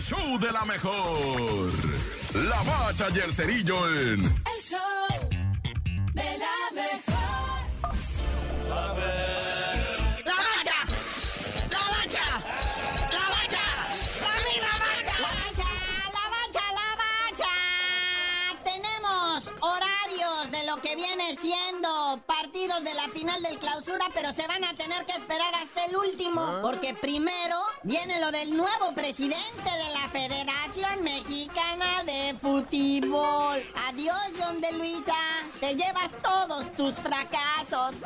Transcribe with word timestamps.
el 0.00 0.06
show 0.06 0.38
de 0.38 0.50
la 0.50 0.64
mejor. 0.64 1.70
La 2.32 2.62
bacha 2.62 3.08
y 3.14 3.18
el 3.18 3.32
cerillo 3.32 3.86
en... 3.86 4.24
El 4.24 4.60
show 4.62 4.80
de 6.14 6.38
la 6.38 6.56
mejor. 6.72 7.18
La 10.24 10.36
bacha, 10.36 10.78
la 11.74 11.84
bacha, 11.94 12.26
la 13.12 13.24
bacha, 13.28 13.64
la 14.24 14.34
misma 14.48 14.72
bacha. 14.78 15.14
La 15.20 15.30
bacha, 15.36 15.68
la 16.16 16.24
bacha, 16.34 16.64
la 16.80 16.90
bacha. 17.04 17.52
Tenemos 18.64 19.50
horarios 19.60 20.50
de 20.50 20.64
lo 20.64 20.80
que 20.80 20.96
viene 20.96 21.36
siendo 21.36 22.22
partidos 22.26 22.82
de 22.84 22.94
la 22.94 23.08
final 23.10 23.42
del 23.42 23.58
clausura, 23.58 24.06
pero 24.14 24.32
se 24.32 24.46
van 24.46 24.64
a 24.64 24.72
tener 24.74 25.04
que 25.04 25.12
esperar 25.12 25.54
hasta 25.56 25.84
el 25.84 25.96
último. 25.96 26.60
Porque 26.62 26.94
primero 26.94 27.56
viene 27.82 28.20
lo 28.20 28.30
del 28.30 28.56
nuevo 28.56 28.94
presidente 28.94 29.36
de 29.64 29.92
la 29.94 30.08
Federación 30.10 31.02
Mexicana 31.02 32.02
de 32.04 32.34
Fútbol. 32.40 33.62
Adiós, 33.88 34.20
John 34.38 34.60
de 34.60 34.72
Luisa. 34.72 35.39
Te 35.60 35.74
llevas 35.74 36.10
todos 36.22 36.72
tus 36.72 36.94
fracasos. 36.94 37.96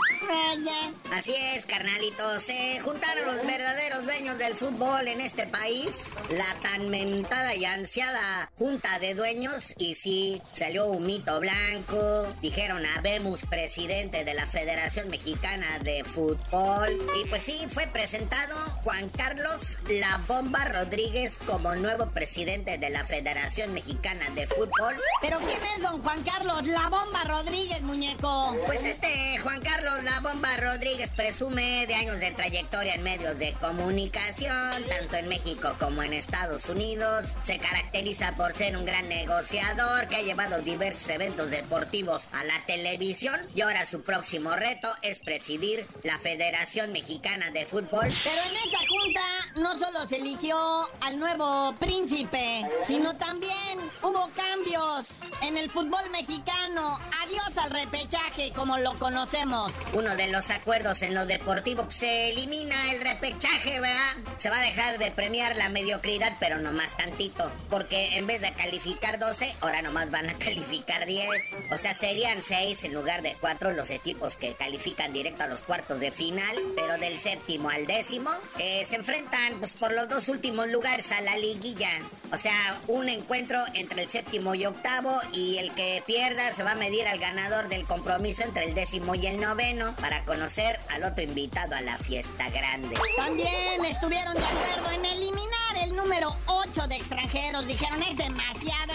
Así 1.13 1.35
es, 1.55 1.65
carnalitos. 1.67 2.43
Se 2.43 2.81
juntaron 2.81 3.27
los 3.27 3.47
verdaderos 3.47 4.05
dueños 4.05 4.39
del 4.39 4.55
fútbol 4.55 5.07
en 5.07 5.21
este 5.21 5.47
país. 5.47 6.03
La 6.31 6.55
tan 6.61 6.91
mentada 6.91 7.55
y 7.55 7.65
ansiada 7.65 8.51
junta 8.59 8.99
de 8.99 9.15
dueños. 9.15 9.75
Y 9.79 9.95
sí, 9.95 10.43
salió 10.53 10.87
un 10.87 11.07
mito 11.07 11.39
blanco. 11.39 12.27
Dijeron 12.43 12.85
habemos 12.97 13.47
presidente 13.47 14.25
de 14.25 14.35
la 14.35 14.47
Federación 14.47 15.09
Mexicana 15.09 15.79
de 15.81 16.03
Fútbol. 16.03 17.07
Y 17.23 17.29
pues 17.29 17.45
sí, 17.45 17.67
fue 17.73 17.87
presentado 17.87 18.57
Juan 18.83 19.09
Carlos 19.11 19.79
La 19.89 20.21
Bomba 20.27 20.65
Rodríguez 20.65 21.39
como 21.47 21.75
nuevo 21.77 22.11
presidente 22.11 22.79
de 22.79 22.91
la 22.91 23.05
Federación 23.05 23.73
Mexicana 23.73 24.31
de 24.35 24.47
Fútbol. 24.47 25.01
¿Pero 25.23 25.39
quién 25.39 25.61
es 25.77 25.83
don 25.83 26.03
Juan 26.03 26.23
Carlos? 26.23 26.67
La 26.67 26.89
bomba 26.89 27.25
Rodríguez, 27.25 27.44
muñeco. 27.85 28.57
Pues 28.67 28.85
este 28.85 29.39
Juan 29.43 29.61
Carlos 29.61 30.03
La 30.05 30.21
Bomba 30.21 30.57
Rodríguez 30.57 31.11
presume 31.11 31.87
de 31.87 31.95
años 31.95 32.21
de 32.21 32.31
trayectoria 32.33 32.95
en 32.95 33.03
medios 33.03 33.39
de 33.39 33.53
comunicación, 33.61 34.85
tanto 34.89 35.17
en 35.17 35.29
México 35.29 35.75
como 35.79 36.03
en 36.03 36.13
Estados 36.13 36.69
Unidos. 36.69 37.37
Se 37.45 37.59
caracteriza 37.59 38.35
por 38.37 38.55
ser 38.55 38.77
un 38.77 38.85
gran 38.85 39.09
negociador 39.09 40.09
que 40.09 40.17
ha 40.17 40.23
llevado 40.23 40.63
diversos 40.63 41.09
eventos 41.09 41.51
deportivos 41.51 42.29
a 42.33 42.45
la 42.45 42.65
televisión 42.67 43.41
y 43.55 43.61
ahora 43.61 43.87
su 43.87 44.03
próximo 44.03 44.55
reto 44.57 44.89
es 45.03 45.21
presidir 45.21 45.87
la 46.03 46.19
Federación 46.19 46.93
Mexicana 46.93 47.51
de 47.51 47.67
Fútbol. 47.67 48.09
Pero 48.25 48.43
en 48.49 48.57
esa 48.57 48.79
junta 48.89 49.21
no 49.57 49.79
solo 49.79 50.07
se 50.07 50.17
eligió 50.17 50.57
al 51.03 51.19
nuevo 51.19 51.75
príncipe, 51.79 52.67
sino 52.83 53.15
también 53.17 53.79
hubo 54.03 54.31
cambios 54.35 55.07
en 55.55 55.59
el 55.59 55.71
fútbol 55.71 56.11
mexicano. 56.11 56.99
Adiós 57.23 57.57
al 57.59 57.71
repechaje 57.71 58.53
como 58.53 58.79
lo 58.79 58.99
conocemos. 58.99 59.73
Uno 59.93 60.17
de 60.17 60.29
los 60.29 60.51
acuerdos 60.51 61.03
en 61.03 61.15
lo 61.15 61.27
deportivo 61.27 61.85
pues, 61.85 61.97
se 61.97 62.31
elimina 62.31 62.75
el 62.93 63.01
repechaje, 63.01 63.79
¿verdad? 63.81 64.17
Se 64.39 64.51
va 64.51 64.59
a 64.59 64.63
dejar 64.63 64.99
de 64.99 65.13
premiar 65.13 65.55
la 65.57 65.69
mediocridad, 65.69 66.37
pero 66.41 66.59
no 66.59 66.73
más 66.73 66.97
tantito. 66.97 67.53
Porque 67.71 68.17
en 68.17 68.27
vez 68.27 68.41
de 68.41 68.53
calificar 68.53 69.19
12, 69.19 69.55
ahora 69.61 69.83
nomás 69.83 70.11
van 70.11 70.29
a 70.29 70.35
calificar 70.39 71.07
10. 71.07 71.29
O 71.73 71.79
sea, 71.79 71.95
serían 71.95 72.43
6 72.43 72.85
en 72.85 72.95
lugar 72.95 73.23
de 73.23 73.37
4 73.41 73.73
los 73.73 73.91
equipos 73.91 74.37
que 74.37 74.55
califican 74.55 75.13
directo 75.13 75.45
a 75.45 75.47
los 75.47 75.63
cuartos 75.63 76.01
de 76.01 76.11
final. 76.11 76.57
Pero 76.75 76.99
del 76.99 77.21
séptimo 77.21 77.71
al 77.71 77.87
décimo 77.87 78.31
eh, 78.59 78.85
se 78.85 78.97
enfrentan 78.97 79.59
pues, 79.61 79.75
por 79.75 79.93
los 79.93 80.09
dos 80.09 80.29
últimos 80.29 80.69
lugares 80.69 81.13
a 81.13 81.21
la 81.21 81.37
liguilla. 81.37 81.91
O 82.33 82.37
sea, 82.37 82.81
un 82.89 83.09
encuentro 83.09 83.63
entre 83.75 84.03
el 84.03 84.09
séptimo 84.09 84.55
y 84.55 84.67
octavo 84.67 85.21
y 85.33 85.44
el 85.59 85.75
que 85.75 86.03
pierda 86.07 86.53
se 86.53 86.63
va 86.63 86.73
a 86.73 86.75
medir 86.75 87.07
al 87.07 87.19
ganador 87.19 87.69
del 87.69 87.85
compromiso 87.85 88.43
entre 88.43 88.65
el 88.65 88.75
décimo 88.75 89.15
y 89.15 89.27
el 89.27 89.41
noveno 89.41 89.95
para 89.97 90.25
conocer 90.25 90.81
al 90.91 91.05
otro 91.05 91.23
invitado 91.23 91.75
a 91.75 91.81
la 91.83 91.99
fiesta 91.99 92.49
grande. 92.51 92.97
También 93.17 93.85
estuvieron 93.85 94.35
de 94.35 94.45
acuerdo 94.45 94.91
en 94.93 95.05
eliminar 95.05 95.77
el 95.83 95.95
número 95.95 96.35
8 96.47 96.89
de 96.89 96.97
extranjeros. 96.97 97.67
Dijeron 97.67 98.03
es 98.03 98.17
demasiado, 98.17 98.94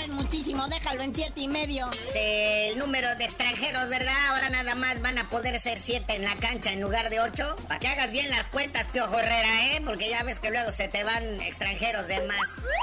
déjalo 0.89 1.03
en 1.03 1.15
siete 1.15 1.41
y 1.41 1.47
medio. 1.47 1.89
Sí, 2.11 2.19
el 2.19 2.79
número 2.79 3.13
de 3.15 3.25
extranjeros, 3.25 3.89
¿verdad? 3.89 4.13
Ahora 4.29 4.49
nada 4.49 4.75
más 4.75 5.01
van 5.01 5.17
a 5.19 5.29
poder 5.29 5.59
ser 5.59 5.77
7 5.77 6.15
en 6.15 6.23
la 6.23 6.35
cancha 6.35 6.71
en 6.71 6.81
lugar 6.81 7.09
de 7.09 7.19
8. 7.19 7.55
Para 7.67 7.79
que 7.79 7.87
hagas 7.87 8.11
bien 8.11 8.29
las 8.29 8.47
cuentas, 8.47 8.87
Piojo 8.87 9.19
Herrera, 9.19 9.67
¿eh? 9.67 9.81
Porque 9.85 10.09
ya 10.09 10.23
ves 10.23 10.39
que 10.39 10.49
luego 10.49 10.71
se 10.71 10.87
te 10.87 11.03
van 11.03 11.41
extranjeros 11.41 12.07
de 12.07 12.21
más. 12.21 12.37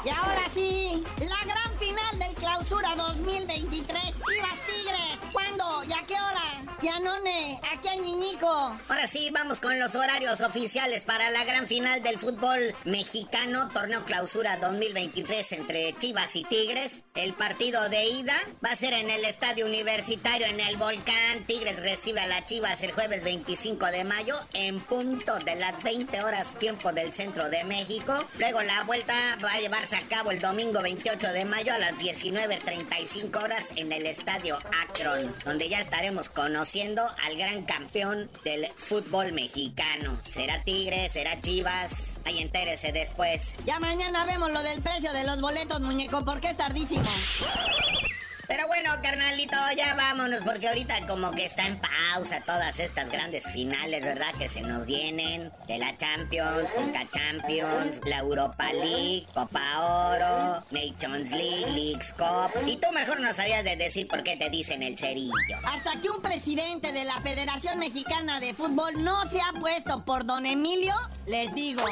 Y 0.04 0.08
ahora 0.10 0.42
sí, 0.52 1.04
la 1.18 1.52
gran 1.52 1.78
final 1.78 2.18
del 2.18 2.34
clausura 2.34 2.94
2023. 2.96 4.02
Chivas 4.02 4.58
Tigres. 4.66 5.30
¿Cuándo? 5.32 5.84
¿Y 5.84 5.92
a 5.92 6.06
qué 6.06 6.14
hora? 6.14 6.76
Pianone, 6.80 7.60
aquí 7.76 7.88
a 7.88 7.96
Ñiñico. 7.96 8.48
Ahora 8.88 9.06
sí, 9.06 9.30
vamos 9.32 9.60
con 9.60 9.78
los 9.78 9.94
horarios 9.94 10.40
oficiales 10.40 11.04
para 11.04 11.30
la 11.30 11.44
gran 11.44 11.66
final 11.66 12.02
del 12.02 12.18
fútbol 12.18 12.74
mexicano, 12.84 13.68
torneo 13.68 14.04
clausura 14.04 14.56
2023 14.56 15.52
entre 15.52 15.94
Chivas 15.98 16.36
y 16.36 16.44
Tigres. 16.44 17.04
El 17.14 17.34
partido 17.34 17.88
de 17.88 18.06
ida 18.06 18.34
va 18.64 18.70
a 18.70 18.76
ser 18.76 18.94
en 18.94 19.10
el 19.10 19.24
estadio 19.24 19.66
universitario 19.66 20.46
en 20.46 20.60
el 20.60 20.76
Volcán. 20.76 21.44
Tigres 21.46 21.82
recibe 21.82 22.20
a 22.20 22.26
las 22.26 22.46
Chivas 22.46 22.82
el 22.82 22.92
jueves 22.92 23.22
25 23.22 23.86
de 23.86 24.04
mayo 24.04 24.36
en 24.54 24.80
punto 24.80 25.38
de 25.40 25.56
las 25.56 25.82
20 25.82 26.22
horas 26.22 26.56
tiempo 26.56 26.92
del 26.92 27.12
centro 27.12 27.50
de 27.50 27.64
México. 27.64 28.14
Luego 28.38 28.62
la 28.62 28.84
vuelta 28.84 29.14
va 29.44 29.52
a 29.52 29.60
llevarse 29.60 29.96
a 29.96 30.08
cabo 30.08 30.30
el 30.30 30.40
domingo 30.40 30.80
28 30.80 31.32
de 31.32 31.44
mayo 31.44 31.74
a 31.74 31.78
las 31.78 31.94
19.35 31.94 33.42
horas 33.42 33.72
en 33.76 33.92
el 33.92 34.06
estadio 34.06 34.56
Akron, 34.82 35.34
donde 35.44 35.68
ya 35.68 35.80
estaremos 35.80 36.28
conociendo 36.30 37.06
al 37.24 37.36
gran 37.36 37.65
campeón 37.66 38.30
del 38.44 38.68
fútbol 38.76 39.32
mexicano. 39.32 40.18
¿Será 40.28 40.62
Tigres? 40.62 41.12
¿Será 41.12 41.40
Chivas? 41.40 42.18
Ahí 42.24 42.38
entérese 42.38 42.92
después. 42.92 43.54
Ya 43.64 43.78
mañana 43.80 44.24
vemos 44.24 44.50
lo 44.50 44.62
del 44.62 44.80
precio 44.82 45.12
de 45.12 45.24
los 45.24 45.40
boletos, 45.40 45.80
muñeco, 45.80 46.24
porque 46.24 46.48
es 46.48 46.56
tardísimo. 46.56 47.04
Pero 48.48 48.66
bueno, 48.68 48.90
carnalito, 49.02 49.56
ya 49.76 49.94
vámonos, 49.94 50.42
porque 50.42 50.68
ahorita 50.68 51.06
como 51.06 51.32
que 51.32 51.44
está 51.44 51.66
en 51.66 51.80
pausa 51.80 52.40
todas 52.46 52.78
estas 52.78 53.10
grandes 53.10 53.50
finales, 53.50 54.04
¿verdad? 54.04 54.32
Que 54.38 54.48
se 54.48 54.60
nos 54.60 54.86
vienen 54.86 55.50
de 55.66 55.78
la 55.78 55.96
Champions, 55.96 56.70
Conca 56.72 57.06
Champions, 57.12 58.00
la 58.04 58.18
Europa 58.18 58.72
League, 58.72 59.26
Copa 59.34 59.60
Oro, 59.80 60.64
Nations 60.70 61.30
League, 61.32 61.70
Leagues 61.72 62.12
Cup. 62.12 62.52
Y 62.66 62.76
tú 62.76 62.92
mejor 62.92 63.20
no 63.20 63.32
sabías 63.32 63.64
de 63.64 63.76
decir 63.76 64.06
por 64.06 64.22
qué 64.22 64.36
te 64.36 64.48
dicen 64.48 64.82
el 64.82 64.96
cerillo. 64.96 65.32
Hasta 65.66 66.00
que 66.00 66.10
un 66.10 66.22
presidente 66.22 66.92
de 66.92 67.04
la 67.04 67.20
Federación 67.22 67.78
Mexicana 67.78 68.38
de 68.38 68.54
Fútbol 68.54 69.02
no 69.02 69.26
se 69.28 69.40
ha 69.40 69.52
puesto 69.58 70.04
por 70.04 70.24
don 70.24 70.46
Emilio, 70.46 70.94
les 71.26 71.54
digo. 71.54 71.84